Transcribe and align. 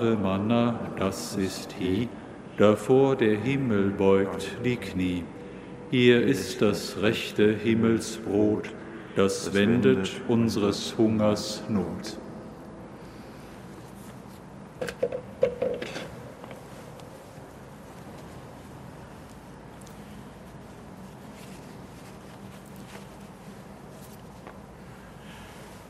wahre 0.00 0.16
Manna, 0.16 0.78
das 0.96 1.36
ist 1.36 1.72
he, 1.72 2.08
davor 2.56 3.16
der 3.16 3.36
Himmel 3.36 3.90
beugt 3.90 4.48
die 4.64 4.76
Knie. 4.76 5.24
Hier 5.90 6.22
ist 6.22 6.62
das 6.62 6.96
rechte 7.02 7.52
Himmelsbrot, 7.52 8.70
das 9.16 9.52
wendet 9.52 10.10
unseres 10.28 10.94
Hungers 10.96 11.62
Not. 11.68 12.16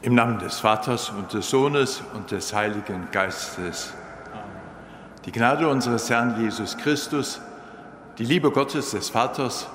Im 0.03 0.15
Namen 0.15 0.39
des 0.39 0.59
Vaters 0.59 1.11
und 1.11 1.33
des 1.33 1.51
Sohnes 1.51 2.03
und 2.15 2.31
des 2.31 2.53
Heiligen 2.53 3.09
Geistes. 3.13 3.93
Die 5.27 5.33
Gnade 5.33 5.69
unseres 5.69 6.09
Herrn 6.09 6.41
Jesus 6.41 6.79
Christus, 6.79 7.43
die 8.17 8.25
Liebe 8.25 8.51
Gottes 8.51 8.93
des 8.93 9.11
Vaters 9.11 9.69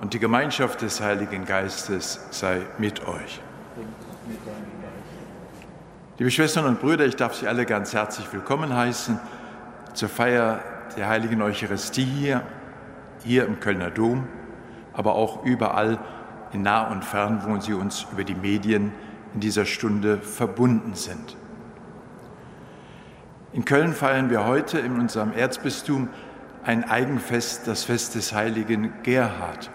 und 0.00 0.14
die 0.14 0.18
Gemeinschaft 0.18 0.80
des 0.80 1.02
Heiligen 1.02 1.44
Geistes 1.44 2.26
sei 2.30 2.62
mit 2.78 3.06
euch. 3.06 3.42
Liebe 6.16 6.30
Schwestern 6.30 6.64
und 6.64 6.80
Brüder, 6.80 7.04
ich 7.04 7.16
darf 7.16 7.34
Sie 7.34 7.46
alle 7.46 7.66
ganz 7.66 7.92
herzlich 7.92 8.32
willkommen 8.32 8.74
heißen 8.74 9.20
zur 9.92 10.08
Feier 10.08 10.60
der 10.96 11.06
Heiligen 11.06 11.42
Eucharistie 11.42 12.04
hier, 12.04 12.42
hier 13.24 13.44
im 13.44 13.60
Kölner 13.60 13.90
Dom, 13.90 14.26
aber 14.94 15.16
auch 15.16 15.44
überall 15.44 15.98
in 16.54 16.62
nah 16.62 16.90
und 16.90 17.04
fern, 17.04 17.42
wo 17.44 17.60
Sie 17.60 17.74
uns 17.74 18.06
über 18.10 18.24
die 18.24 18.34
Medien 18.34 18.92
in 19.34 19.40
dieser 19.40 19.66
Stunde 19.66 20.16
verbunden 20.16 20.94
sind. 20.94 21.36
In 23.52 23.64
Köln 23.64 23.94
feiern 23.94 24.28
wir 24.28 24.44
heute 24.44 24.78
in 24.78 25.00
unserem 25.00 25.32
Erzbistum 25.32 26.10
ein 26.64 26.84
Eigenfest, 26.84 27.66
das 27.66 27.84
Fest 27.84 28.14
des 28.14 28.34
heiligen 28.34 28.92
Gerhard. 29.02 29.70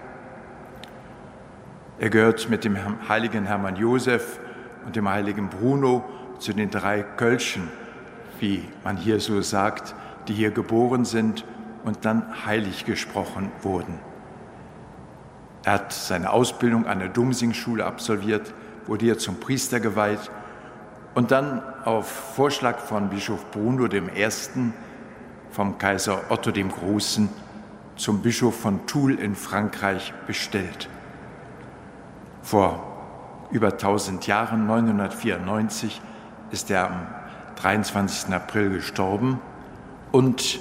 Er 1.97 2.11
gehört 2.11 2.49
mit 2.49 2.65
dem 2.65 2.77
heiligen 3.09 3.45
Hermann 3.45 3.75
Josef 3.75 4.39
und 4.85 4.95
dem 4.95 5.09
heiligen 5.09 5.49
Bruno 5.49 6.05
zu 6.37 6.53
den 6.53 6.69
drei 6.69 7.01
Kölschen, 7.01 7.69
wie 8.39 8.63
man 8.83 8.95
hier 8.95 9.19
so 9.19 9.41
sagt, 9.41 9.95
die 10.27 10.33
hier 10.33 10.51
geboren 10.51 11.03
sind 11.03 11.43
und 11.83 12.05
dann 12.05 12.45
heilig 12.45 12.85
gesprochen 12.85 13.51
wurden. 13.63 13.97
Er 15.63 15.73
hat 15.73 15.93
seine 15.93 16.29
Ausbildung 16.29 16.85
an 16.85 16.99
der 16.99 17.09
Dumsingschule 17.09 17.85
absolviert, 17.85 18.53
wurde 18.85 19.05
hier 19.05 19.17
zum 19.17 19.39
Priester 19.39 19.79
geweiht 19.79 20.29
und 21.15 21.31
dann 21.31 21.63
auf 21.85 22.07
Vorschlag 22.35 22.79
von 22.79 23.09
Bischof 23.09 23.51
Bruno 23.51 23.85
I. 23.85 24.29
vom 25.51 25.77
Kaiser 25.77 26.21
Otto 26.29 26.51
dem 26.51 26.71
Großen 26.71 27.29
zum 27.95 28.21
Bischof 28.21 28.59
von 28.59 28.85
Toul 28.87 29.19
in 29.19 29.35
Frankreich 29.35 30.13
bestellt. 30.25 30.89
Vor 32.41 32.83
über 33.51 33.73
1000 33.73 34.25
Jahren, 34.27 34.65
994, 34.65 36.01
ist 36.51 36.71
er 36.71 36.89
am 36.89 37.07
23. 37.57 38.33
April 38.33 38.69
gestorben 38.71 39.39
und 40.11 40.59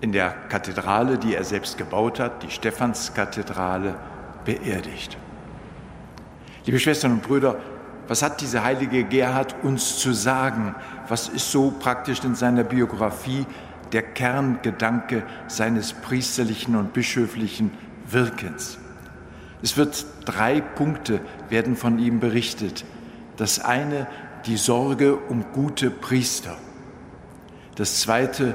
in 0.00 0.12
der 0.12 0.30
Kathedrale, 0.30 1.18
die 1.18 1.34
er 1.34 1.44
selbst 1.44 1.76
gebaut 1.76 2.18
hat, 2.20 2.42
die 2.42 2.50
Stephanskathedrale, 2.50 3.94
beerdigt. 4.44 5.16
Liebe 6.64 6.78
Schwestern 6.78 7.12
und 7.12 7.22
Brüder, 7.22 7.56
was 8.08 8.22
hat 8.22 8.40
dieser 8.40 8.64
heilige 8.64 9.04
Gerhard 9.04 9.54
uns 9.62 9.98
zu 9.98 10.14
sagen? 10.14 10.74
Was 11.08 11.28
ist 11.28 11.52
so 11.52 11.70
praktisch 11.70 12.24
in 12.24 12.34
seiner 12.34 12.64
Biografie 12.64 13.44
der 13.92 14.02
Kerngedanke 14.02 15.22
seines 15.46 15.92
priesterlichen 15.92 16.74
und 16.74 16.94
bischöflichen 16.94 17.70
Wirkens? 18.10 18.78
Es 19.62 19.76
wird 19.76 20.06
drei 20.24 20.60
Punkte 20.62 21.20
werden 21.50 21.76
von 21.76 21.98
ihm 21.98 22.18
berichtet. 22.18 22.84
Das 23.36 23.60
eine 23.60 24.06
die 24.46 24.56
Sorge 24.56 25.16
um 25.16 25.52
gute 25.52 25.90
Priester. 25.90 26.56
Das 27.74 28.00
zweite 28.00 28.54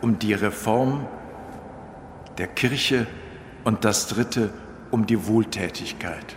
um 0.00 0.18
die 0.18 0.34
Reform 0.34 1.06
der 2.38 2.46
Kirche 2.46 3.06
und 3.64 3.84
das 3.84 4.06
dritte 4.06 4.50
um 4.90 5.06
die 5.06 5.26
Wohltätigkeit. 5.26 6.36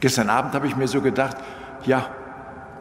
Gestern 0.00 0.30
Abend 0.30 0.54
habe 0.54 0.66
ich 0.66 0.76
mir 0.76 0.88
so 0.88 1.00
gedacht, 1.00 1.36
ja, 1.84 2.08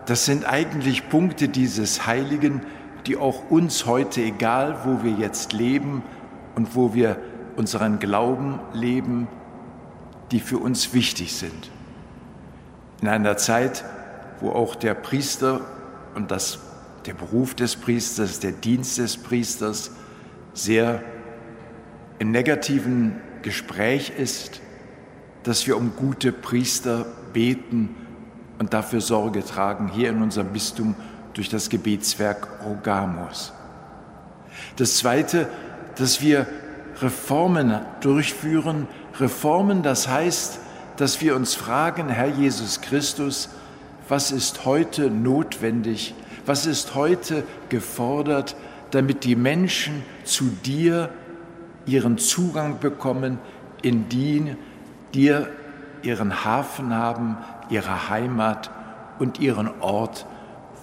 das 0.05 0.25
sind 0.25 0.45
eigentlich 0.45 1.09
Punkte 1.09 1.49
dieses 1.49 2.05
Heiligen, 2.07 2.61
die 3.05 3.17
auch 3.17 3.49
uns 3.49 3.85
heute, 3.85 4.21
egal 4.21 4.77
wo 4.85 5.03
wir 5.03 5.11
jetzt 5.11 5.53
leben 5.53 6.03
und 6.55 6.75
wo 6.75 6.93
wir 6.93 7.17
unseren 7.55 7.99
Glauben 7.99 8.59
leben, 8.73 9.27
die 10.31 10.39
für 10.39 10.57
uns 10.57 10.93
wichtig 10.93 11.35
sind. 11.35 11.71
In 13.01 13.07
einer 13.07 13.37
Zeit, 13.37 13.83
wo 14.39 14.51
auch 14.51 14.75
der 14.75 14.93
Priester 14.93 15.61
und 16.15 16.31
das, 16.31 16.59
der 17.05 17.13
Beruf 17.13 17.55
des 17.55 17.75
Priesters, 17.75 18.39
der 18.39 18.51
Dienst 18.51 18.97
des 18.97 19.17
Priesters 19.17 19.91
sehr 20.53 21.03
im 22.19 22.31
negativen 22.31 23.15
Gespräch 23.41 24.13
ist, 24.17 24.61
dass 25.47 25.65
wir 25.65 25.77
um 25.77 25.95
gute 25.95 26.33
Priester 26.33 27.05
beten 27.31 27.95
und 28.59 28.73
dafür 28.73 28.99
Sorge 28.99 29.45
tragen, 29.45 29.89
hier 29.93 30.09
in 30.09 30.21
unserem 30.21 30.49
Bistum 30.49 30.93
durch 31.33 31.47
das 31.47 31.69
Gebetswerk 31.69 32.49
Rogamos. 32.65 33.53
Das 34.75 34.97
Zweite, 34.97 35.47
dass 35.95 36.21
wir 36.21 36.47
Reformen 37.01 37.79
durchführen. 38.01 38.87
Reformen, 39.19 39.83
das 39.83 40.09
heißt, 40.09 40.59
dass 40.97 41.21
wir 41.21 41.33
uns 41.35 41.53
fragen, 41.53 42.09
Herr 42.09 42.27
Jesus 42.27 42.81
Christus, 42.81 43.47
was 44.09 44.31
ist 44.31 44.65
heute 44.65 45.09
notwendig, 45.09 46.13
was 46.45 46.65
ist 46.65 46.93
heute 46.93 47.43
gefordert, 47.69 48.57
damit 48.91 49.23
die 49.23 49.37
Menschen 49.37 50.03
zu 50.25 50.45
dir 50.65 51.09
ihren 51.85 52.17
Zugang 52.17 52.79
bekommen, 52.79 53.39
in 53.81 54.09
die 54.09 54.55
dir 55.13 55.49
ihren 56.01 56.45
Hafen 56.45 56.93
haben, 56.93 57.37
ihre 57.69 58.09
Heimat 58.09 58.71
und 59.19 59.39
ihren 59.39 59.81
Ort, 59.81 60.25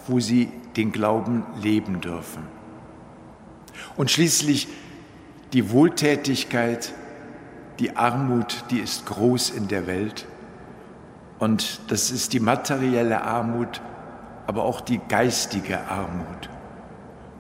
wo 0.07 0.21
sie 0.21 0.51
den 0.77 0.93
Glauben 0.93 1.45
leben 1.61 2.01
dürfen. 2.01 2.43
Und 3.97 4.11
schließlich 4.11 4.69
die 5.53 5.71
Wohltätigkeit, 5.71 6.93
die 7.79 7.97
Armut, 7.97 8.65
die 8.71 8.79
ist 8.79 9.07
groß 9.07 9.51
in 9.51 9.69
der 9.69 9.87
Welt. 9.87 10.27
Und 11.39 11.81
das 11.89 12.11
ist 12.11 12.33
die 12.33 12.41
materielle 12.41 13.23
Armut, 13.23 13.81
aber 14.47 14.65
auch 14.65 14.81
die 14.81 15.01
geistige 15.09 15.81
Armut. 15.89 16.49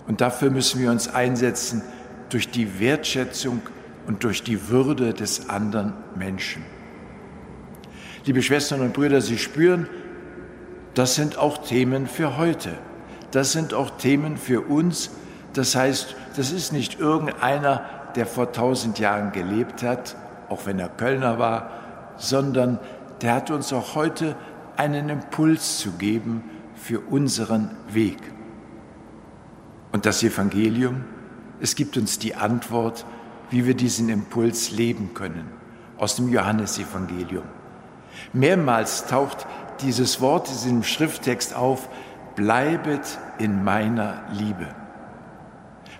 Und 0.06 0.20
dafür 0.20 0.50
müssen 0.50 0.81
wir 0.81 0.90
uns 0.90 1.08
einsetzen 1.08 1.82
durch 2.28 2.50
die 2.50 2.78
Wertschätzung 2.81 3.62
und 4.06 4.24
durch 4.24 4.42
die 4.42 4.68
Würde 4.68 5.14
des 5.14 5.48
anderen 5.48 5.94
Menschen. 6.14 6.62
Liebe 8.24 8.42
Schwestern 8.42 8.80
und 8.80 8.94
Brüder, 8.94 9.20
Sie 9.20 9.38
spüren, 9.38 9.86
das 10.94 11.14
sind 11.14 11.38
auch 11.38 11.58
Themen 11.58 12.06
für 12.06 12.36
heute. 12.36 12.70
Das 13.32 13.52
sind 13.52 13.74
auch 13.74 13.90
Themen 13.90 14.36
für 14.36 14.60
uns. 14.60 15.10
Das 15.52 15.74
heißt, 15.74 16.14
das 16.36 16.52
ist 16.52 16.72
nicht 16.72 17.00
irgendeiner, 17.00 17.82
der 18.14 18.26
vor 18.26 18.52
tausend 18.52 18.98
Jahren 18.98 19.32
gelebt 19.32 19.82
hat, 19.82 20.16
auch 20.48 20.66
wenn 20.66 20.78
er 20.78 20.88
Kölner 20.88 21.38
war, 21.38 21.70
sondern 22.16 22.78
der 23.22 23.34
hat 23.34 23.50
uns 23.50 23.72
auch 23.72 23.94
heute 23.94 24.36
einen 24.76 25.08
Impuls 25.08 25.78
zu 25.78 25.92
geben 25.92 26.44
für 26.76 27.00
unseren 27.00 27.70
Weg. 27.88 28.18
Und 29.92 30.06
das 30.06 30.22
Evangelium, 30.22 31.04
es 31.60 31.74
gibt 31.74 31.96
uns 31.96 32.18
die 32.18 32.34
Antwort, 32.34 33.04
wie 33.54 33.66
wir 33.66 33.74
diesen 33.74 34.08
Impuls 34.08 34.72
leben 34.72 35.14
können, 35.14 35.48
aus 35.96 36.16
dem 36.16 36.28
Johannesevangelium. 36.28 37.44
Mehrmals 38.32 39.06
taucht 39.06 39.46
dieses 39.80 40.20
Wort 40.20 40.48
in 40.48 40.54
diesem 40.54 40.82
Schrifttext 40.82 41.54
auf, 41.54 41.88
bleibet 42.34 43.16
in 43.38 43.62
meiner 43.62 44.24
Liebe. 44.32 44.66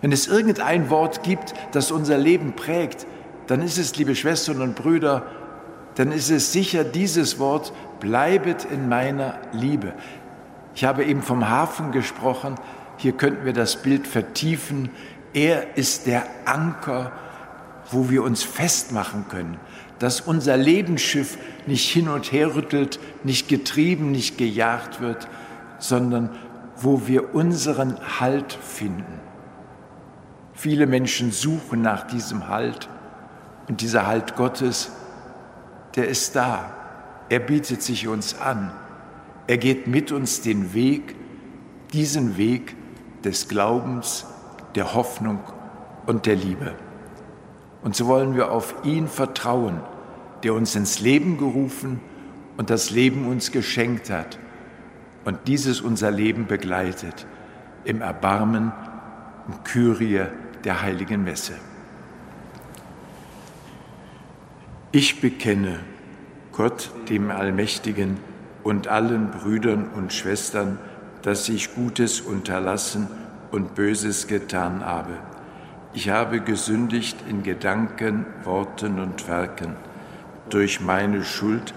Wenn 0.01 0.11
es 0.11 0.27
irgendein 0.27 0.91
Wort 0.91 1.23
gibt, 1.23 1.55
das 1.71 1.93
unser 1.93 2.19
Leben 2.19 2.57
prägt, 2.57 3.07
dann 3.47 3.63
ist 3.63 3.79
es, 3.79 3.97
liebe 3.97 4.17
Schwestern 4.17 4.61
und 4.61 4.75
Brüder, 4.75 5.23
dann 5.95 6.11
ist 6.11 6.31
es 6.31 6.51
sicher 6.51 6.83
dieses 6.83 7.39
Wort, 7.39 7.73
bleibet 8.01 8.65
in 8.65 8.89
meiner 8.89 9.39
Liebe. 9.53 9.93
Ich 10.75 10.85
habe 10.85 11.05
eben 11.05 11.23
vom 11.23 11.49
Hafen 11.49 11.93
gesprochen, 11.93 12.57
hier 12.97 13.13
könnten 13.13 13.45
wir 13.45 13.53
das 13.53 13.77
Bild 13.77 14.09
vertiefen. 14.09 14.91
Er 15.33 15.77
ist 15.77 16.09
der 16.09 16.27
Anker, 16.47 17.13
wo 17.91 18.11
wir 18.11 18.23
uns 18.23 18.43
festmachen 18.43 19.27
können, 19.29 19.59
dass 19.99 20.21
unser 20.21 20.57
Lebensschiff 20.57 21.39
nicht 21.67 21.89
hin 21.91 22.09
und 22.09 22.33
her 22.33 22.55
rüttelt, 22.55 22.99
nicht 23.23 23.49
getrieben, 23.49 24.11
nicht 24.11 24.39
gejagt 24.39 25.01
wird, 25.01 25.29
sondern 25.79 26.31
wo 26.77 27.07
wir 27.07 27.35
unseren 27.35 27.99
Halt 28.21 28.53
finden. 28.53 29.21
Viele 30.55 30.87
Menschen 30.87 31.31
suchen 31.31 31.83
nach 31.83 32.07
diesem 32.07 32.49
Halt 32.49 32.89
und 33.69 33.81
dieser 33.81 34.07
Halt 34.07 34.37
Gottes, 34.37 34.91
der 35.97 36.09
ist 36.09 36.37
da. 36.37 36.73
Er 37.29 37.41
bietet 37.41 37.83
sich 37.83 38.09
uns 38.09 38.41
an. 38.41 38.73
Er 39.47 39.59
geht 39.59 39.87
mit 39.87 40.13
uns 40.13 40.41
den 40.41 40.75
Weg, 40.75 41.17
diesen 41.93 42.37
Weg 42.37 42.77
des 43.25 43.49
Glaubens, 43.49 44.27
der 44.75 44.95
Hoffnung 44.95 45.41
und 46.07 46.27
der 46.27 46.37
Liebe. 46.37 46.75
Und 47.85 47.95
so 47.95 48.07
wollen 48.07 48.35
wir 48.35 48.51
auf 48.51 48.75
ihn 48.83 49.07
vertrauen, 49.07 49.81
der 50.43 50.55
uns 50.55 50.75
ins 50.75 51.01
Leben 51.01 51.39
gerufen 51.39 52.01
und 52.57 52.71
das 52.71 52.91
Leben 52.91 53.27
uns 53.29 53.53
geschenkt 53.53 54.11
hat 54.11 54.39
und 55.25 55.39
dieses 55.47 55.81
unser 55.81 56.11
Leben 56.11 56.47
begleitet 56.47 57.27
im 57.85 58.01
Erbarmen 58.01 58.73
und 59.47 59.65
Kyrie 59.65 60.27
der 60.65 60.83
heiligen 60.83 61.25
Messe. 61.25 61.55
Ich 64.93 65.21
bekenne 65.21 65.81
Gott, 66.53 66.91
dem 67.09 67.31
Allmächtigen, 67.31 68.17
und 68.63 68.89
allen 68.89 69.31
Brüdern 69.31 69.89
und 69.95 70.13
Schwestern, 70.15 70.79
dass 71.21 71.51
ich 71.51 71.75
Gutes 71.75 72.23
unterlassen 72.23 73.09
und 73.51 73.75
Böses 73.75 74.27
getan 74.27 74.87
habe. 74.87 75.19
Ich 75.97 76.09
habe 76.09 76.41
gesündigt 76.41 77.17
in 77.29 77.45
Gedanken, 77.45 78.27
Worten 78.43 78.99
und 78.99 79.29
Werken, 79.29 79.77
durch 80.51 80.81
meine 80.81 81.23
Schuld, 81.23 81.73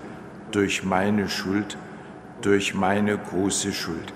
durch 0.49 0.83
meine 0.83 1.29
Schuld, 1.29 1.77
durch 2.41 2.73
meine 2.73 3.15
große 3.15 3.71
Schuld. 3.73 4.11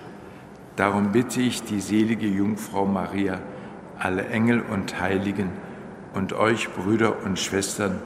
Darum 0.75 1.12
bitte 1.12 1.39
ich 1.39 1.62
die 1.62 1.80
selige 1.80 2.25
Jungfrau 2.25 2.88
Maria, 2.88 3.42
alle 4.00 4.27
Engel 4.30 4.62
und 4.62 5.00
Heiligen 5.00 5.51
und 6.15 6.33
euch 6.33 6.74
Brüder 6.74 7.24
und 7.24 7.38
Schwestern, 7.38 8.01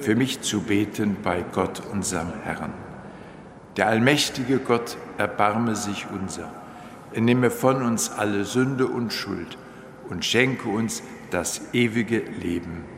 für 0.00 0.16
mich 0.16 0.40
zu 0.40 0.62
beten 0.62 1.16
bei 1.22 1.44
Gott, 1.52 1.80
unserem 1.92 2.32
Herrn. 2.42 2.72
Der 3.76 3.86
allmächtige 3.86 4.58
Gott 4.58 4.96
erbarme 5.16 5.76
sich 5.76 6.08
unser. 6.12 6.50
Er 7.12 7.20
nehme 7.20 7.52
von 7.52 7.82
uns 7.82 8.10
alle 8.10 8.44
Sünde 8.44 8.88
und 8.88 9.12
Schuld 9.12 9.56
und 10.08 10.24
schenke 10.24 10.68
uns 10.68 11.04
das 11.30 11.62
ewige 11.72 12.18
Leben. 12.18 12.95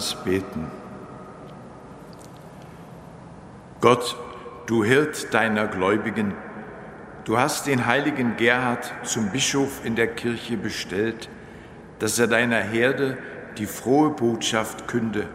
Uns 0.00 0.14
beten. 0.14 0.66
Gott, 3.82 4.16
du 4.64 4.82
Hirt 4.82 5.34
deiner 5.34 5.66
Gläubigen, 5.66 6.32
du 7.24 7.36
hast 7.36 7.66
den 7.66 7.84
heiligen 7.84 8.38
Gerhard 8.38 8.90
zum 9.02 9.28
Bischof 9.28 9.84
in 9.84 9.96
der 9.96 10.06
Kirche 10.06 10.56
bestellt, 10.56 11.28
dass 11.98 12.18
er 12.18 12.28
deiner 12.28 12.60
Herde 12.60 13.18
die 13.58 13.66
frohe 13.66 14.08
Botschaft 14.08 14.88
künde 14.88 15.28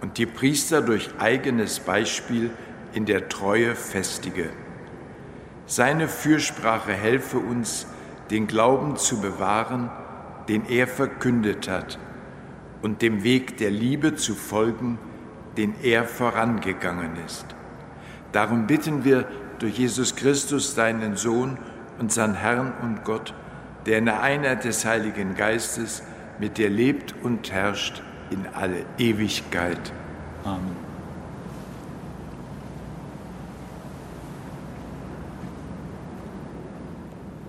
und 0.00 0.18
die 0.18 0.26
Priester 0.26 0.82
durch 0.82 1.10
eigenes 1.20 1.78
Beispiel 1.78 2.50
in 2.94 3.06
der 3.06 3.28
Treue 3.28 3.76
festige. 3.76 4.50
Seine 5.66 6.08
Fürsprache 6.08 6.92
helfe 6.92 7.38
uns, 7.38 7.86
den 8.32 8.48
Glauben 8.48 8.96
zu 8.96 9.20
bewahren, 9.20 9.88
den 10.48 10.66
er 10.66 10.88
verkündet 10.88 11.68
hat 11.68 12.00
und 12.84 13.00
dem 13.00 13.24
Weg 13.24 13.56
der 13.56 13.70
Liebe 13.70 14.14
zu 14.14 14.34
folgen, 14.34 14.98
den 15.56 15.72
er 15.82 16.04
vorangegangen 16.04 17.12
ist. 17.24 17.46
Darum 18.32 18.66
bitten 18.66 19.06
wir 19.06 19.26
durch 19.58 19.78
Jesus 19.78 20.16
Christus, 20.16 20.74
deinen 20.74 21.16
Sohn, 21.16 21.56
unseren 21.98 22.34
Herrn 22.34 22.74
und 22.82 23.02
Gott, 23.02 23.32
der 23.86 23.96
in 23.96 24.04
der 24.04 24.20
Einheit 24.20 24.64
des 24.64 24.84
Heiligen 24.84 25.34
Geistes 25.34 26.02
mit 26.38 26.58
dir 26.58 26.68
lebt 26.68 27.14
und 27.22 27.50
herrscht 27.50 28.02
in 28.30 28.44
alle 28.52 28.84
Ewigkeit. 28.98 29.80
Amen. 30.44 30.76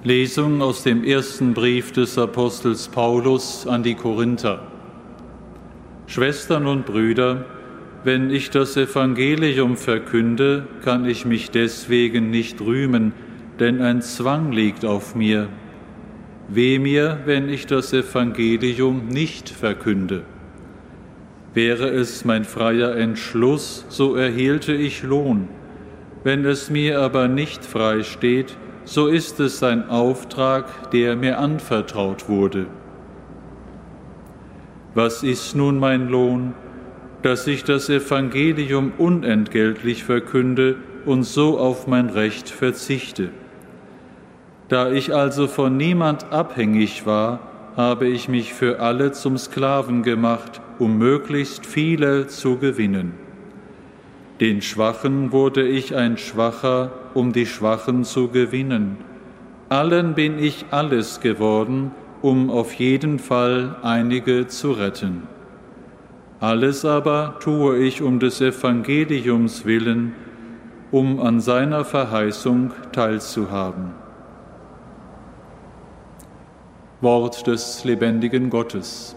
Lesung 0.03 0.61
aus 0.61 0.83
dem 0.83 1.03
ersten 1.03 1.53
Brief 1.53 1.91
des 1.91 2.17
Apostels 2.17 2.87
Paulus 2.87 3.67
an 3.67 3.83
die 3.83 3.95
Korinther. 3.95 4.71
Schwestern 6.07 6.67
und 6.67 6.85
Brüder, 6.85 7.45
wenn 8.03 8.29
ich 8.29 8.51
das 8.51 8.77
Evangelium 8.77 9.75
verkünde, 9.75 10.67
kann 10.83 11.05
ich 11.05 11.25
mich 11.25 11.49
deswegen 11.49 12.29
nicht 12.29 12.61
rühmen, 12.61 13.13
denn 13.59 13.81
ein 13.81 14.03
Zwang 14.03 14.51
liegt 14.51 14.85
auf 14.85 15.15
mir. 15.15 15.49
Weh 16.47 16.77
mir, 16.77 17.21
wenn 17.25 17.49
ich 17.49 17.65
das 17.65 17.91
Evangelium 17.91 19.07
nicht 19.07 19.49
verkünde. 19.49 20.21
Wäre 21.55 21.87
es 21.89 22.23
mein 22.23 22.43
freier 22.43 22.95
Entschluss, 22.95 23.85
so 23.89 24.15
erhielte 24.15 24.73
ich 24.73 25.01
Lohn. 25.01 25.47
Wenn 26.23 26.45
es 26.45 26.69
mir 26.69 26.99
aber 26.99 27.27
nicht 27.27 27.65
frei 27.65 28.03
steht, 28.03 28.55
so 28.83 29.07
ist 29.07 29.39
es 29.39 29.63
ein 29.63 29.89
Auftrag, 29.89 30.91
der 30.91 31.15
mir 31.15 31.39
anvertraut 31.39 32.29
wurde. 32.29 32.67
Was 34.95 35.23
ist 35.23 35.55
nun 35.55 35.77
mein 35.77 36.07
Lohn? 36.07 36.53
Dass 37.21 37.47
ich 37.47 37.65
das 37.65 37.89
Evangelium 37.89 38.93
unentgeltlich 38.97 40.05
verkünde 40.05 40.77
und 41.05 41.23
so 41.23 41.59
auf 41.59 41.85
mein 41.85 42.09
Recht 42.09 42.49
verzichte. 42.49 43.29
Da 44.69 44.91
ich 44.91 45.13
also 45.13 45.47
von 45.47 45.75
niemand 45.75 46.31
abhängig 46.31 47.05
war, 47.05 47.39
habe 47.75 48.07
ich 48.07 48.29
mich 48.29 48.53
für 48.53 48.79
alle 48.79 49.11
zum 49.11 49.37
Sklaven 49.37 50.01
gemacht, 50.01 50.61
um 50.79 50.97
möglichst 50.97 51.65
viele 51.65 52.27
zu 52.27 52.57
gewinnen. 52.57 53.13
Den 54.39 54.61
Schwachen 54.61 55.33
wurde 55.33 55.67
ich 55.67 55.93
ein 55.93 56.17
Schwacher, 56.17 56.91
um 57.13 57.33
die 57.33 57.45
Schwachen 57.45 58.05
zu 58.05 58.29
gewinnen. 58.29 58.97
allen 59.67 60.13
bin 60.13 60.39
ich 60.39 60.65
alles 60.71 61.19
geworden, 61.19 61.91
um 62.25 62.49
auf 62.49 62.73
jeden 62.73 63.19
Fall 63.19 63.75
einige 63.83 64.47
zu 64.47 64.71
retten. 64.71 65.27
Alles 66.39 66.83
aber 66.83 67.35
tue 67.39 67.77
ich 67.77 68.01
um 68.01 68.19
des 68.19 68.41
Evangeliums 68.41 69.63
willen, 69.63 70.15
um 70.89 71.19
an 71.19 71.39
seiner 71.39 71.85
Verheißung 71.85 72.71
teilzuhaben. 72.93 73.91
Wort 76.99 77.45
des 77.45 77.83
lebendigen 77.83 78.49
Gottes. 78.49 79.15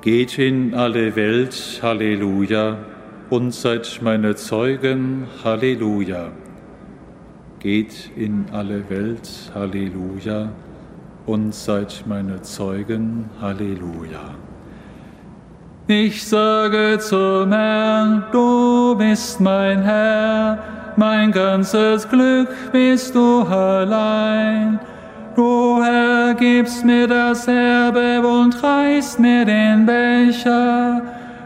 Geht 0.00 0.38
in 0.38 0.74
alle 0.74 1.16
Welt, 1.16 1.80
Halleluja, 1.82 2.78
und 3.30 3.52
seid 3.52 3.98
meine 4.00 4.36
Zeugen, 4.36 5.26
Halleluja. 5.42 6.28
Geht 7.58 8.12
in 8.16 8.46
alle 8.52 8.88
Welt, 8.90 9.28
Halleluja, 9.52 10.50
und 11.26 11.52
seid 11.52 12.04
meine 12.06 12.40
Zeugen, 12.42 13.28
Halleluja. 13.40 14.36
Ich 15.88 16.24
sage 16.24 16.98
zum 17.00 17.50
Herrn, 17.50 18.22
du 18.30 18.94
bist 18.96 19.40
mein 19.40 19.82
Herr, 19.82 20.62
mein 20.96 21.32
ganzes 21.32 22.08
Glück 22.08 22.50
bist 22.70 23.16
du 23.16 23.42
allein. 23.42 24.78
Du 25.38 25.80
Herr 25.80 26.34
gibst 26.34 26.84
mir 26.84 27.06
das 27.06 27.46
Erbe 27.46 28.20
und 28.26 28.60
reißt 28.60 29.20
mir 29.20 29.44
den 29.44 29.86
Becher. 29.86 31.00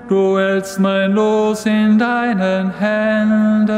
Du 0.09 0.39
hältst 0.39 0.81
mein 0.81 1.13
Los 1.13 1.67
in 1.67 1.99
deinen 1.99 2.71
Händen. 2.79 3.69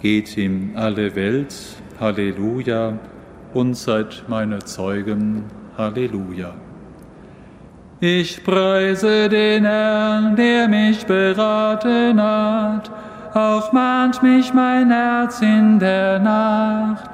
Geht 0.00 0.36
in 0.36 0.72
alle 0.76 1.16
Welt, 1.16 1.54
Halleluja, 1.98 2.98
und 3.54 3.78
seid 3.78 4.24
meine 4.28 4.58
Zeugen, 4.58 5.44
Halleluja. 5.78 6.52
Ich 8.00 8.44
preise 8.44 9.30
den 9.30 9.64
Herrn, 9.64 10.36
der 10.36 10.68
mich 10.68 11.06
beraten 11.06 12.22
hat, 12.22 12.90
auch 13.32 13.72
mahnt 13.72 14.22
mich 14.22 14.52
mein 14.52 14.90
Herz 14.90 15.40
in 15.40 15.78
der 15.78 16.18
Nacht. 16.18 17.11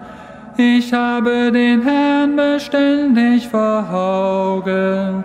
Ich 0.60 0.92
habe 0.92 1.52
den 1.52 1.82
Herrn 1.82 2.34
beständig 2.34 3.46
vor 3.46 3.88
Augen. 3.88 5.22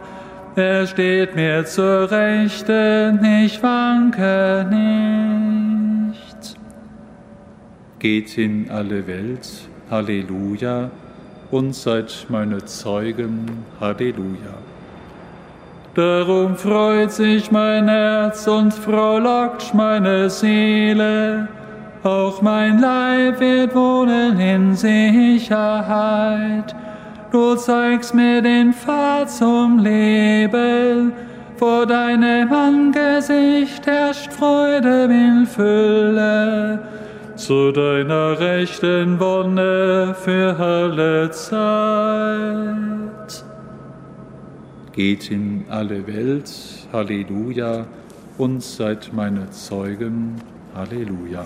Er 0.55 0.85
steht 0.85 1.35
mir 1.35 1.65
zur 1.65 2.11
Rechten, 2.11 3.19
ich 3.43 3.63
wanke 3.63 4.63
nicht. 4.69 6.55
Geht 7.97 8.37
in 8.37 8.69
alle 8.69 9.07
Welt, 9.07 9.49
Halleluja, 9.89 10.91
und 11.49 11.73
seid 11.73 12.27
meine 12.29 12.63
Zeugen, 12.65 13.65
Halleluja. 13.81 14.59
Darum 15.95 16.55
freut 16.55 17.11
sich 17.11 17.49
mein 17.49 17.87
Herz 17.87 18.45
und 18.45 18.71
frohlockt 18.71 19.73
meine 19.73 20.29
Seele 20.29 21.47
auch 22.03 22.41
mein 22.41 22.79
Leib 22.79 23.39
wird 23.39 23.73
wohnen 23.75 24.39
in 24.39 24.75
Sicherheit. 24.75 26.75
Du 27.31 27.55
zeigst 27.55 28.13
mir 28.13 28.41
den 28.41 28.73
Pfad 28.73 29.31
zum 29.31 29.79
Leben, 29.79 31.13
vor 31.57 31.85
deinem 31.85 32.51
Angesicht 32.51 33.87
herrscht 33.87 34.33
Freude 34.33 35.05
in 35.05 35.45
Fülle. 35.45 36.79
Zu 37.35 37.71
deiner 37.71 38.39
rechten 38.39 39.19
Wonne 39.19 40.13
für 40.13 40.55
alle 40.59 41.31
Zeit. 41.31 42.63
Geht 44.91 45.31
in 45.31 45.65
alle 45.69 46.05
Welt, 46.05 46.51
Halleluja, 46.91 47.85
und 48.37 48.61
seid 48.61 49.11
meine 49.13 49.49
Zeugen, 49.49 50.35
Halleluja. 50.75 51.45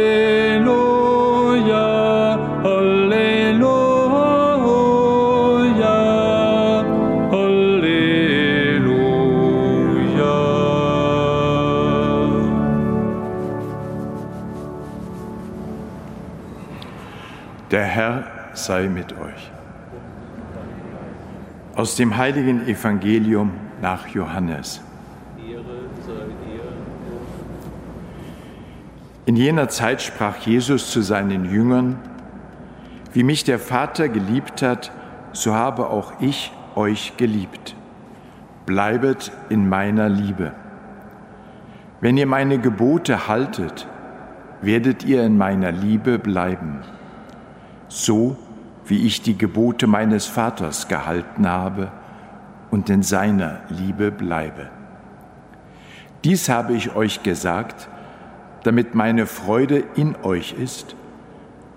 Halleluja, 2.63 3.65
Halleluja. 7.31 8.77
Der 17.71 17.85
Herr 17.85 18.25
sei 18.55 18.89
mit 18.89 19.13
euch. 19.13 19.51
Aus 21.77 21.95
dem 21.95 22.17
heiligen 22.17 22.67
Evangelium 22.67 23.53
nach 23.83 24.09
Johannes. 24.09 24.81
In 29.27 29.37
jener 29.37 29.69
Zeit 29.69 30.01
sprach 30.01 30.39
Jesus 30.39 30.91
zu 30.91 31.03
seinen 31.03 31.45
Jüngern, 31.45 31.99
wie 33.13 33.23
mich 33.23 33.45
der 33.45 33.59
Vater 33.59 34.09
geliebt 34.09 34.63
hat, 34.63 34.91
so 35.33 35.55
habe 35.55 35.91
auch 35.91 36.15
ich 36.19 36.51
euch 36.77 37.19
geliebt. 37.19 37.77
Bleibet 38.65 39.31
in 39.51 39.69
meiner 39.69 40.09
Liebe. 40.09 40.53
Wenn 42.01 42.17
ihr 42.17 42.27
meine 42.27 42.59
Gebote 42.59 43.29
haltet, 43.29 43.87
werdet 44.63 45.05
ihr 45.05 45.25
in 45.25 45.37
meiner 45.37 45.73
Liebe 45.73 46.19
bleiben. 46.19 46.79
So 47.89 48.39
wie 48.87 49.07
ich 49.07 49.23
die 49.23 49.37
Gebote 49.37 49.87
meines 49.87 50.27
Vaters 50.27 50.89
gehalten 50.89 51.49
habe 51.49 51.91
und 52.71 52.89
in 52.91 53.03
seiner 53.03 53.61
Liebe 53.69 54.11
bleibe. 54.11 54.69
Dies 56.25 56.49
habe 56.49 56.73
ich 56.73 56.95
euch 56.95 57.23
gesagt, 57.23 57.89
damit 58.65 58.95
meine 58.95 59.27
Freude 59.27 59.85
in 59.95 60.17
euch 60.23 60.55
ist 60.55 60.97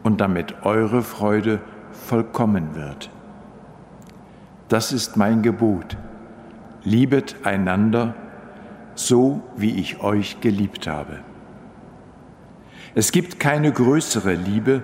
und 0.03 0.21
damit 0.21 0.63
eure 0.63 1.03
Freude 1.03 1.59
vollkommen 1.91 2.75
wird. 2.75 3.09
Das 4.69 4.91
ist 4.91 5.17
mein 5.17 5.41
Gebot. 5.41 5.97
Liebet 6.83 7.35
einander, 7.43 8.15
so 8.95 9.41
wie 9.55 9.79
ich 9.79 10.01
euch 10.01 10.41
geliebt 10.41 10.87
habe. 10.87 11.19
Es 12.95 13.11
gibt 13.11 13.39
keine 13.39 13.71
größere 13.71 14.33
Liebe, 14.33 14.83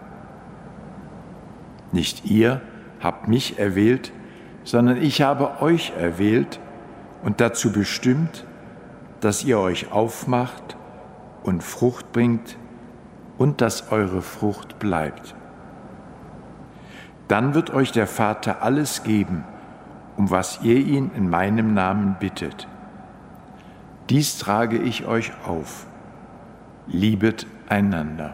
Nicht 1.91 2.25
ihr 2.25 2.61
habt 2.99 3.27
mich 3.27 3.59
erwählt, 3.59 4.11
sondern 4.63 4.97
ich 4.97 5.21
habe 5.21 5.61
euch 5.61 5.93
erwählt 5.97 6.59
und 7.23 7.41
dazu 7.41 7.71
bestimmt, 7.71 8.45
dass 9.19 9.43
ihr 9.43 9.59
euch 9.59 9.91
aufmacht 9.91 10.77
und 11.43 11.63
Frucht 11.63 12.11
bringt 12.11 12.57
und 13.37 13.61
dass 13.61 13.91
eure 13.91 14.21
Frucht 14.21 14.79
bleibt. 14.79 15.35
Dann 17.27 17.53
wird 17.53 17.73
euch 17.73 17.91
der 17.91 18.07
Vater 18.07 18.61
alles 18.61 19.03
geben, 19.03 19.43
um 20.17 20.31
was 20.31 20.61
ihr 20.63 20.77
ihn 20.77 21.11
in 21.15 21.29
meinem 21.29 21.73
Namen 21.73 22.17
bittet. 22.19 22.67
Dies 24.09 24.37
trage 24.37 24.77
ich 24.77 25.05
euch 25.05 25.31
auf. 25.45 25.87
Liebet 26.87 27.47
einander. 27.69 28.33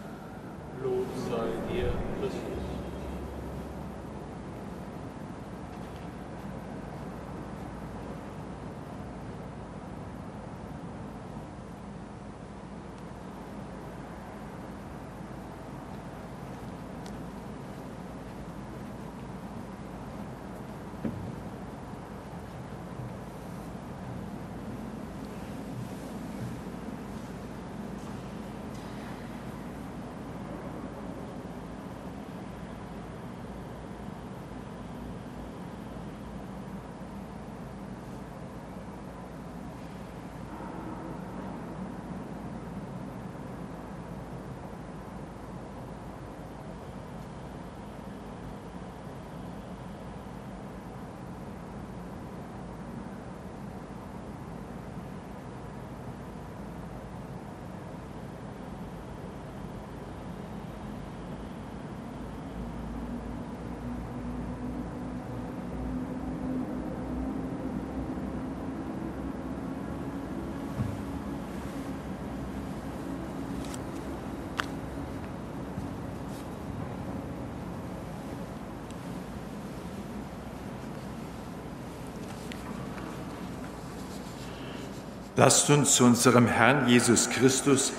Lasst 85.35 85.69
uns 85.69 85.95
zu 85.95 86.03
unserem 86.03 86.47
Herrn 86.47 86.87
Jesus 86.87 87.29
Christus, 87.29 87.93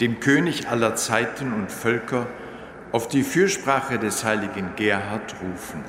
dem 0.00 0.20
König 0.20 0.68
aller 0.68 0.96
Zeiten 0.96 1.52
und 1.52 1.70
Völker, 1.70 2.26
auf 2.92 3.08
die 3.08 3.22
Fürsprache 3.22 3.98
des 3.98 4.24
heiligen 4.24 4.70
Gerhard 4.76 5.36
rufen. 5.42 5.84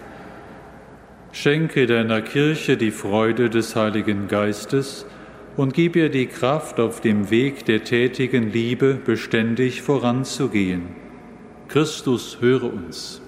Schenke 1.31 1.87
deiner 1.87 2.21
Kirche 2.21 2.77
die 2.77 2.91
Freude 2.91 3.49
des 3.49 3.75
Heiligen 3.75 4.27
Geistes 4.27 5.05
und 5.55 5.73
gib 5.73 5.95
ihr 5.95 6.09
die 6.09 6.27
Kraft, 6.27 6.79
auf 6.79 7.01
dem 7.01 7.29
Weg 7.31 7.65
der 7.65 7.83
tätigen 7.83 8.51
Liebe 8.51 8.93
beständig 8.93 9.81
voranzugehen. 9.81 10.95
Christus, 11.67 12.37
höre 12.39 12.71
uns. 12.71 13.21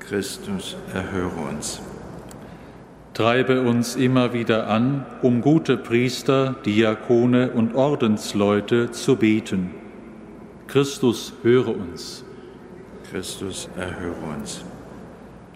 Christus, 0.00 0.76
erhöre 0.92 1.48
uns. 1.48 1.80
Treibe 3.16 3.62
uns 3.62 3.96
immer 3.96 4.34
wieder 4.34 4.68
an, 4.68 5.06
um 5.22 5.40
gute 5.40 5.78
Priester, 5.78 6.54
Diakone 6.66 7.50
und 7.50 7.74
Ordensleute 7.74 8.90
zu 8.90 9.16
beten. 9.16 9.70
Christus, 10.66 11.32
höre 11.42 11.68
uns. 11.68 12.26
Christus, 13.10 13.70
erhöre 13.74 14.36
uns. 14.36 14.66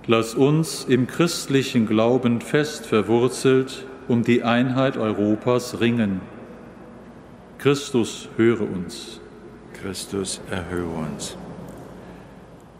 Lass 0.06 0.32
uns 0.34 0.86
im 0.86 1.06
christlichen 1.06 1.86
Glauben 1.86 2.40
fest 2.40 2.86
verwurzelt 2.86 3.84
um 4.08 4.24
die 4.24 4.42
Einheit 4.42 4.96
Europas 4.96 5.80
ringen. 5.80 6.22
Christus, 7.58 8.30
höre 8.38 8.62
uns. 8.62 9.20
Christus, 9.74 10.40
erhöre 10.50 10.88
uns. 11.12 11.36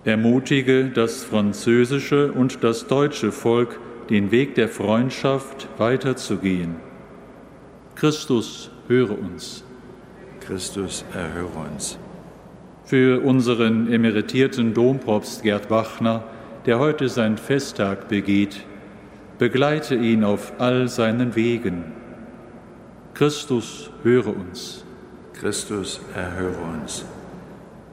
Ermutige 0.04 0.88
das 0.88 1.22
französische 1.22 2.32
und 2.32 2.64
das 2.64 2.86
deutsche 2.86 3.30
Volk, 3.30 3.78
den 4.10 4.32
Weg 4.32 4.56
der 4.56 4.68
Freundschaft 4.68 5.68
weiterzugehen. 5.78 6.76
Christus, 7.94 8.70
höre 8.88 9.16
uns. 9.16 9.64
Christus, 10.40 11.04
erhöre 11.14 11.70
uns. 11.72 11.98
Für 12.84 13.22
unseren 13.22 13.92
emeritierten 13.92 14.74
Dompropst 14.74 15.44
Gerd 15.44 15.70
Wachner, 15.70 16.24
der 16.66 16.80
heute 16.80 17.08
sein 17.08 17.38
Festtag 17.38 18.08
begeht, 18.08 18.66
begleite 19.38 19.94
ihn 19.94 20.24
auf 20.24 20.54
all 20.58 20.88
seinen 20.88 21.36
Wegen. 21.36 21.84
Christus, 23.14 23.90
höre 24.02 24.34
uns. 24.36 24.84
Christus, 25.34 26.00
erhöre 26.16 26.60
uns. 26.74 27.04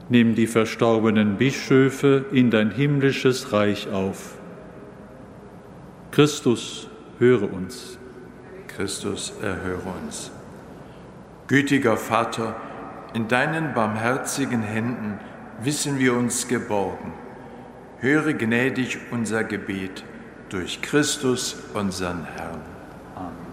Nimm 0.10 0.36
die 0.36 0.48
verstorbenen 0.48 1.36
Bischöfe 1.38 2.26
in 2.32 2.50
dein 2.50 2.72
himmlisches 2.72 3.54
Reich 3.54 3.90
auf. 3.92 4.37
Christus, 6.12 6.88
höre 7.20 7.52
uns. 7.52 7.98
Christus, 8.68 9.34
erhöre 9.42 9.82
uns. 10.04 10.32
Gütiger 11.48 11.98
Vater, 11.98 12.56
in 13.14 13.28
deinen 13.28 13.74
barmherzigen 13.74 14.62
Händen 14.62 15.20
wissen 15.62 15.98
wir 16.00 16.14
uns 16.14 16.48
geborgen. 16.48 17.14
Höre 18.00 18.34
gnädig 18.34 18.98
unser 19.12 19.44
Gebet 19.44 20.04
durch 20.50 20.82
Christus, 20.82 21.56
unseren 21.74 22.26
Herrn. 22.26 22.62
Amen. 23.16 23.48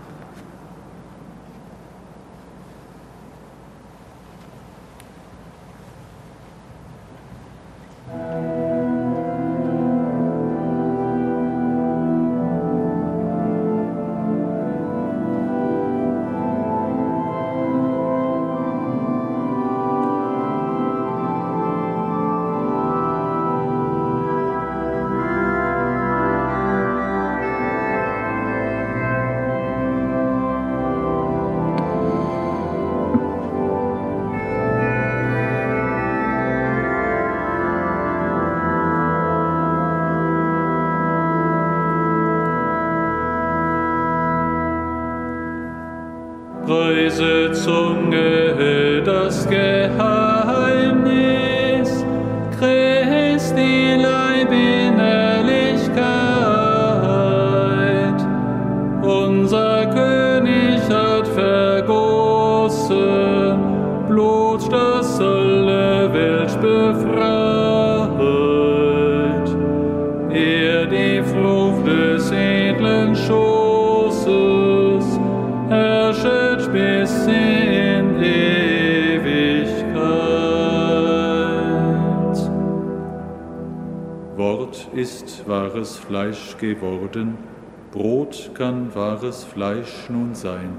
Kann 88.54 88.94
wahres 88.94 89.44
Fleisch 89.44 90.08
nun 90.08 90.34
sein. 90.34 90.70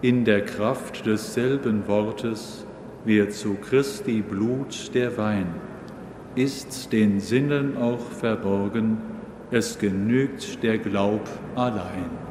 In 0.00 0.24
der 0.24 0.44
Kraft 0.44 1.06
desselben 1.06 1.86
Wortes 1.86 2.66
wird 3.04 3.32
zu 3.32 3.54
Christi 3.54 4.22
Blut 4.22 4.94
der 4.94 5.16
Wein. 5.16 5.46
Ist 6.34 6.92
den 6.92 7.20
Sinnen 7.20 7.76
auch 7.76 8.00
verborgen, 8.00 8.98
es 9.50 9.78
genügt 9.78 10.62
der 10.62 10.78
Glaub 10.78 11.28
allein. 11.56 12.21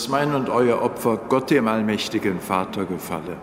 Dass 0.00 0.08
mein 0.08 0.34
und 0.34 0.48
euer 0.48 0.80
Opfer 0.80 1.18
Gott 1.28 1.50
dem 1.50 1.68
allmächtigen 1.68 2.40
Vater 2.40 2.86
gefalle. 2.86 3.36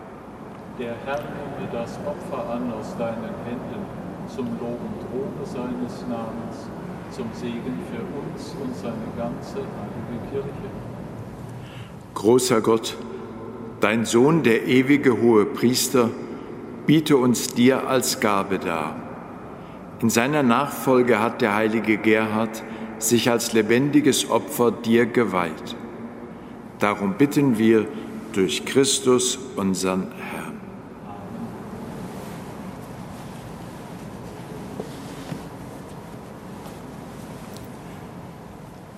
Der 0.76 0.92
Herr 1.04 1.20
nehme 1.20 1.68
das 1.70 1.96
Opfer 2.04 2.50
an 2.50 2.72
aus 2.72 2.96
deinen 2.98 3.32
Händen 3.46 3.86
zum 4.26 4.46
Lob 4.58 4.80
und 4.80 5.04
Ruhme 5.12 5.44
seines 5.44 6.02
Namens, 6.08 6.66
zum 7.12 7.26
Segen 7.32 7.78
für 7.92 8.02
uns 8.02 8.56
und 8.60 8.74
seine 8.74 8.96
ganze 9.16 9.58
heilige 9.58 10.30
Kirche. 10.32 10.68
Großer 12.14 12.60
Gott, 12.60 12.96
dein 13.78 14.04
Sohn, 14.04 14.42
der 14.42 14.66
ewige 14.66 15.22
hohe 15.22 15.46
Priester, 15.46 16.10
biete 16.86 17.18
uns 17.18 17.54
dir 17.54 17.86
als 17.86 18.18
Gabe 18.18 18.58
dar. 18.58 18.96
In 20.02 20.10
seiner 20.10 20.42
Nachfolge 20.42 21.20
hat 21.20 21.40
der 21.40 21.54
heilige 21.54 21.98
Gerhard 21.98 22.64
sich 22.98 23.30
als 23.30 23.52
lebendiges 23.52 24.28
Opfer 24.28 24.72
dir 24.72 25.06
geweiht. 25.06 25.76
Darum 26.78 27.14
bitten 27.14 27.58
wir 27.58 27.86
durch 28.32 28.64
Christus, 28.64 29.38
unseren 29.56 30.12
Herrn. 30.12 30.60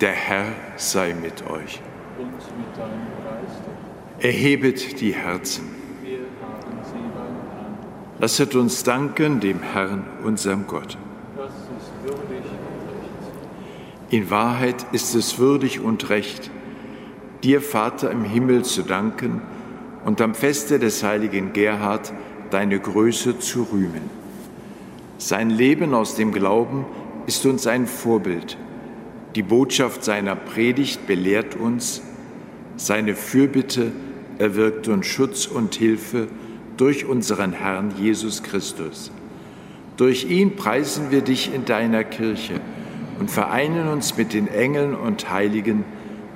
Der 0.00 0.12
Herr 0.12 0.52
sei 0.76 1.14
mit 1.14 1.46
euch. 1.48 1.80
Und 2.18 2.32
mit 2.32 2.76
deinem 2.76 3.06
Geiste, 3.24 3.70
Erhebet 4.18 5.00
die 5.00 5.14
Herzen. 5.14 5.80
Lasset 8.18 8.54
uns 8.54 8.82
danken 8.82 9.40
dem 9.40 9.62
Herrn, 9.62 10.04
unserem 10.22 10.66
Gott. 10.66 10.98
Das 11.36 11.50
ist 11.50 11.90
würdig 12.02 12.44
und 12.44 12.90
recht. 12.90 14.12
In 14.12 14.30
Wahrheit 14.30 14.86
ist 14.92 15.14
es 15.14 15.38
würdig 15.38 15.80
und 15.80 16.10
recht, 16.10 16.50
dir, 17.42 17.60
Vater 17.60 18.10
im 18.10 18.24
Himmel, 18.24 18.64
zu 18.64 18.82
danken 18.82 19.42
und 20.04 20.20
am 20.20 20.34
Feste 20.34 20.78
des 20.78 21.02
heiligen 21.02 21.52
Gerhard 21.52 22.12
deine 22.50 22.78
Größe 22.78 23.38
zu 23.38 23.66
rühmen. 23.72 24.10
Sein 25.18 25.50
Leben 25.50 25.94
aus 25.94 26.14
dem 26.14 26.32
Glauben 26.32 26.86
ist 27.26 27.44
uns 27.46 27.66
ein 27.66 27.86
Vorbild. 27.86 28.56
Die 29.34 29.42
Botschaft 29.42 30.02
seiner 30.02 30.34
Predigt 30.34 31.06
belehrt 31.06 31.54
uns, 31.54 32.02
seine 32.76 33.14
Fürbitte 33.14 33.92
erwirkt 34.38 34.88
uns 34.88 35.06
Schutz 35.06 35.46
und 35.46 35.74
Hilfe 35.74 36.28
durch 36.76 37.04
unseren 37.04 37.52
Herrn 37.52 37.92
Jesus 37.98 38.42
Christus. 38.42 39.12
Durch 39.98 40.24
ihn 40.24 40.56
preisen 40.56 41.10
wir 41.10 41.20
dich 41.20 41.54
in 41.54 41.66
deiner 41.66 42.04
Kirche 42.04 42.54
und 43.18 43.30
vereinen 43.30 43.88
uns 43.88 44.16
mit 44.16 44.32
den 44.32 44.48
Engeln 44.48 44.94
und 44.94 45.30
Heiligen 45.30 45.84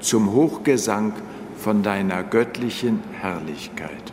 zum 0.05 0.33
Hochgesang 0.33 1.15
von 1.57 1.83
deiner 1.83 2.23
göttlichen 2.23 3.03
Herrlichkeit. 3.21 4.13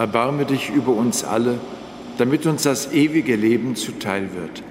erbarme 0.00 0.46
dich 0.46 0.70
über 0.70 0.92
uns 0.92 1.24
alle, 1.24 1.60
damit 2.16 2.46
uns 2.46 2.62
das 2.62 2.90
ewige 2.90 3.36
Leben 3.36 3.76
zuteil 3.76 4.30
wird. 4.34 4.62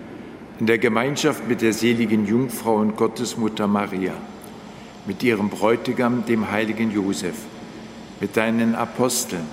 In 0.59 0.65
der 0.65 0.79
Gemeinschaft 0.79 1.47
mit 1.47 1.61
der 1.61 1.71
seligen 1.71 2.25
Jungfrau 2.25 2.77
und 2.77 2.97
Gottesmutter 2.97 3.67
Maria, 3.67 4.15
mit 5.05 5.21
ihrem 5.21 5.49
Bräutigam, 5.49 6.25
dem 6.25 6.49
heiligen 6.49 6.89
Josef, 6.89 7.35
mit 8.19 8.37
deinen 8.37 8.73
Aposteln, 8.73 9.43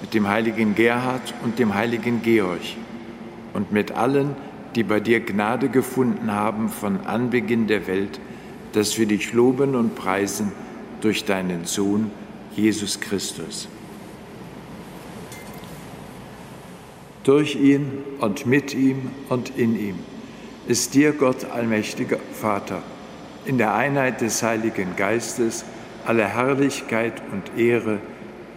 mit 0.00 0.12
dem 0.12 0.26
heiligen 0.26 0.74
Gerhard 0.74 1.34
und 1.44 1.60
dem 1.60 1.74
heiligen 1.74 2.20
Georg 2.22 2.58
und 3.52 3.70
mit 3.70 3.92
allen, 3.92 4.34
die 4.74 4.82
bei 4.82 4.98
dir 4.98 5.20
Gnade 5.20 5.68
gefunden 5.68 6.32
haben 6.32 6.68
von 6.68 7.06
Anbeginn 7.06 7.68
der 7.68 7.86
Welt, 7.86 8.18
dass 8.72 8.98
wir 8.98 9.06
dich 9.06 9.32
loben 9.32 9.76
und 9.76 9.94
preisen 9.94 10.50
durch 11.00 11.24
deinen 11.24 11.64
Sohn 11.64 12.10
Jesus 12.56 12.98
Christus. 12.98 13.68
Durch 17.24 17.56
ihn 17.56 18.04
und 18.20 18.46
mit 18.46 18.74
ihm 18.74 19.10
und 19.28 19.56
in 19.56 19.78
ihm 19.78 19.98
ist 20.66 20.94
dir 20.94 21.12
Gott 21.12 21.46
allmächtiger 21.46 22.18
Vater, 22.32 22.82
in 23.44 23.58
der 23.58 23.74
Einheit 23.74 24.20
des 24.20 24.42
Heiligen 24.42 24.94
Geistes, 24.96 25.64
alle 26.06 26.24
Herrlichkeit 26.26 27.20
und 27.32 27.58
Ehre, 27.58 27.98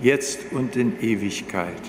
jetzt 0.02 0.52
und 0.52 0.76
in 0.76 1.02
Ewigkeit. 1.02 1.82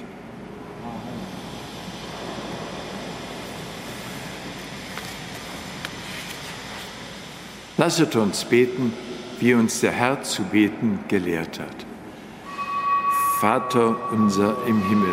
Lasset 7.77 8.15
uns 8.17 8.45
beten, 8.45 8.93
wie 9.41 9.53
uns 9.55 9.81
der 9.81 9.93
Herr 9.93 10.23
zu 10.23 10.43
beten 10.45 11.01
gelehrt 11.09 11.59
hat. 11.59 11.87
Vater 13.41 14.11
unser 14.13 14.57
im 14.67 14.81
Himmel, 14.89 15.13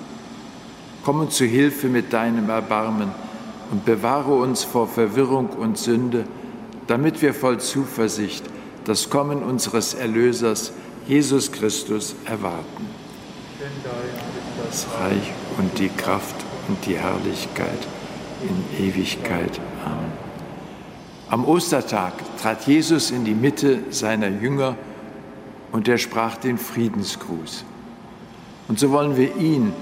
Komm 1.03 1.21
uns 1.21 1.35
zu 1.35 1.45
Hilfe 1.45 1.87
mit 1.87 2.13
deinem 2.13 2.49
Erbarmen 2.49 3.11
und 3.71 3.85
bewahre 3.85 4.33
uns 4.33 4.63
vor 4.63 4.87
Verwirrung 4.87 5.49
und 5.49 5.77
Sünde, 5.77 6.25
damit 6.87 7.21
wir 7.21 7.33
voll 7.33 7.59
Zuversicht 7.59 8.43
das 8.85 9.09
Kommen 9.09 9.41
unseres 9.43 9.93
Erlösers, 9.93 10.73
Jesus 11.07 11.51
Christus, 11.51 12.15
erwarten. 12.25 12.87
Das 14.65 14.87
Reich 14.99 15.31
und 15.57 15.77
die 15.79 15.89
Kraft 15.89 16.35
und 16.67 16.85
die 16.85 16.97
Herrlichkeit 16.97 17.87
in 18.41 18.85
Ewigkeit. 18.85 19.59
Amen. 19.85 20.11
Am 21.29 21.45
Ostertag 21.45 22.13
trat 22.41 22.67
Jesus 22.67 23.09
in 23.09 23.23
die 23.23 23.33
Mitte 23.33 23.79
seiner 23.89 24.27
Jünger 24.27 24.75
und 25.71 25.87
er 25.87 25.97
sprach 25.97 26.37
den 26.37 26.57
Friedensgruß. 26.57 27.63
Und 28.67 28.79
so 28.79 28.91
wollen 28.91 29.15
wir 29.15 29.35
ihn 29.37 29.73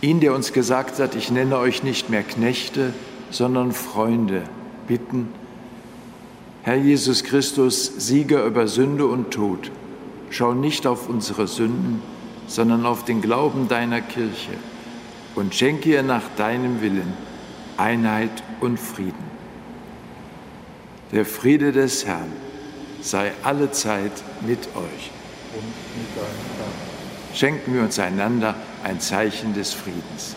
ihn, 0.00 0.20
der 0.20 0.34
uns 0.34 0.52
gesagt 0.52 0.98
hat, 0.98 1.14
ich 1.14 1.30
nenne 1.30 1.58
euch 1.58 1.82
nicht 1.82 2.10
mehr 2.10 2.22
Knechte, 2.22 2.92
sondern 3.30 3.72
Freunde, 3.72 4.42
bitten, 4.88 5.28
Herr 6.62 6.76
Jesus 6.76 7.24
Christus, 7.24 7.90
Sieger 7.98 8.44
über 8.44 8.66
Sünde 8.66 9.06
und 9.06 9.30
Tod, 9.30 9.70
schau 10.30 10.52
nicht 10.52 10.86
auf 10.86 11.08
unsere 11.08 11.46
Sünden, 11.46 12.02
sondern 12.46 12.84
auf 12.84 13.04
den 13.04 13.22
Glauben 13.22 13.68
deiner 13.68 14.00
Kirche 14.00 14.52
und 15.36 15.54
schenke 15.54 15.90
ihr 15.90 16.02
nach 16.02 16.24
deinem 16.36 16.82
Willen 16.82 17.14
Einheit 17.76 18.42
und 18.60 18.78
Frieden. 18.78 19.30
Der 21.12 21.24
Friede 21.24 21.72
des 21.72 22.04
Herrn 22.04 22.32
sei 23.00 23.32
allezeit 23.42 24.12
mit 24.46 24.58
euch. 24.58 25.10
Und 25.54 25.64
mit 25.96 26.16
deinem 26.16 27.34
Schenken 27.34 27.74
wir 27.74 27.82
uns 27.82 27.98
einander 27.98 28.54
ein 28.82 29.00
Zeichen 29.00 29.54
des 29.54 29.72
Friedens. 29.74 30.36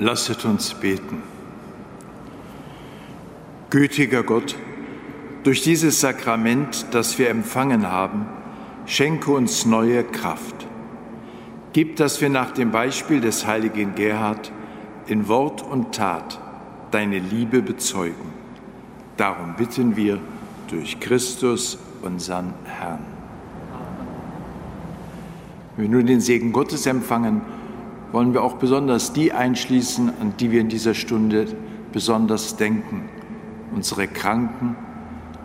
Lasset 0.00 0.44
uns 0.44 0.74
beten. 0.74 1.22
Gütiger 3.70 4.22
Gott, 4.22 4.54
durch 5.42 5.62
dieses 5.62 6.00
Sakrament, 6.00 6.86
das 6.92 7.18
wir 7.18 7.30
empfangen 7.30 7.90
haben, 7.90 8.26
schenke 8.86 9.32
uns 9.32 9.66
neue 9.66 10.04
Kraft. 10.04 10.68
Gib, 11.72 11.96
dass 11.96 12.20
wir 12.20 12.30
nach 12.30 12.52
dem 12.52 12.70
Beispiel 12.70 13.20
des 13.20 13.46
heiligen 13.46 13.96
Gerhard 13.96 14.52
in 15.06 15.26
Wort 15.26 15.62
und 15.62 15.94
Tat 15.94 16.38
deine 16.92 17.18
Liebe 17.18 17.60
bezeugen. 17.60 18.32
Darum 19.16 19.56
bitten 19.56 19.96
wir 19.96 20.20
durch 20.70 21.00
Christus, 21.00 21.78
unseren 22.02 22.54
Herrn. 22.64 23.04
Wenn 25.76 25.90
wir 25.90 25.98
nun 25.98 26.06
den 26.06 26.20
Segen 26.20 26.52
Gottes 26.52 26.86
empfangen, 26.86 27.42
wollen 28.12 28.32
wir 28.32 28.42
auch 28.42 28.54
besonders 28.54 29.12
die 29.12 29.32
einschließen, 29.32 30.12
an 30.20 30.34
die 30.38 30.50
wir 30.50 30.60
in 30.60 30.68
dieser 30.68 30.94
Stunde 30.94 31.46
besonders 31.92 32.56
denken. 32.56 33.08
Unsere 33.74 34.08
Kranken, 34.08 34.76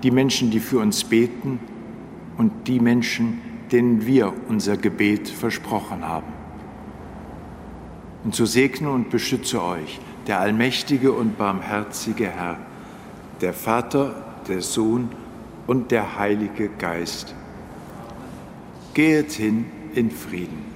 die 0.02 0.12
Menschen, 0.12 0.52
die 0.52 0.60
für 0.60 0.80
uns 0.80 1.04
beten 1.04 1.60
und 2.38 2.68
die 2.68 2.80
Menschen, 2.80 3.42
denen 3.72 4.06
wir 4.06 4.34
unser 4.48 4.78
Gebet 4.78 5.28
versprochen 5.28 6.08
haben. 6.08 6.32
Und 8.24 8.36
so 8.36 8.46
segne 8.46 8.90
und 8.90 9.10
beschütze 9.10 9.62
euch 9.62 10.00
der 10.28 10.40
allmächtige 10.40 11.12
und 11.12 11.38
barmherzige 11.38 12.28
Herr, 12.28 12.58
der 13.42 13.54
Vater, 13.54 14.16
der 14.48 14.62
Sohn 14.62 15.10
und 15.68 15.92
der 15.92 16.18
Heilige 16.18 16.70
Geist. 16.70 17.36
Gehet 18.94 19.32
hin 19.32 19.66
in 19.96 20.12
Frieden. 20.12 20.73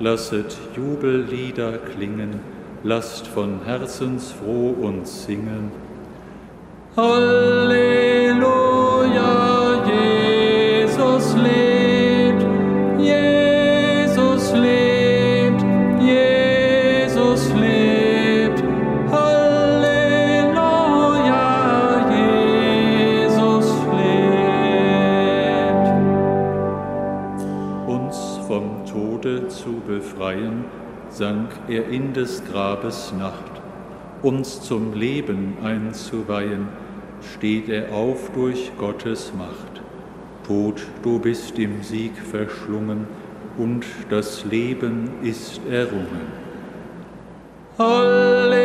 Lasset 0.00 0.58
Jubellieder 0.76 1.78
klingen, 1.78 2.40
lasst 2.82 3.28
von 3.28 3.60
Herzens 3.64 4.32
froh 4.32 4.74
uns 4.80 5.24
singen. 5.24 5.70
Halleluja, 6.96 8.53
sank 31.14 31.50
er 31.68 31.88
in 31.88 32.12
des 32.12 32.42
Grabes 32.44 33.12
Nacht. 33.16 33.62
Uns 34.22 34.60
zum 34.62 34.94
Leben 34.94 35.56
einzuweihen, 35.62 36.68
steht 37.34 37.68
er 37.68 37.92
auf 37.92 38.30
durch 38.34 38.72
Gottes 38.78 39.32
Macht. 39.36 39.80
Tod, 40.46 40.82
du 41.02 41.18
bist 41.20 41.58
im 41.58 41.82
Sieg 41.82 42.12
verschlungen, 42.18 43.06
und 43.56 43.84
das 44.10 44.44
Leben 44.44 45.08
ist 45.22 45.60
errungen. 45.70 46.26
Halleluja! 47.78 48.64